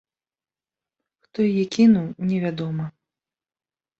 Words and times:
Хто 1.25 1.37
яе 1.51 1.65
кінуў, 1.77 2.07
невядома. 2.31 2.85